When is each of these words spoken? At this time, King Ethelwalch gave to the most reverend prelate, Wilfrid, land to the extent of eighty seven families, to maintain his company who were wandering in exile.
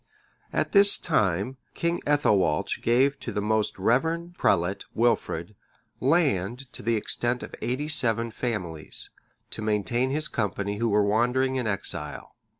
At 0.51 0.71
this 0.71 0.97
time, 0.97 1.57
King 1.75 2.01
Ethelwalch 2.07 2.81
gave 2.81 3.19
to 3.19 3.31
the 3.31 3.39
most 3.39 3.77
reverend 3.77 4.35
prelate, 4.35 4.83
Wilfrid, 4.95 5.53
land 5.99 6.73
to 6.73 6.81
the 6.81 6.95
extent 6.95 7.43
of 7.43 7.53
eighty 7.61 7.87
seven 7.87 8.31
families, 8.31 9.11
to 9.51 9.61
maintain 9.61 10.09
his 10.09 10.27
company 10.27 10.79
who 10.79 10.89
were 10.89 11.05
wandering 11.05 11.55
in 11.55 11.67
exile. 11.67 12.33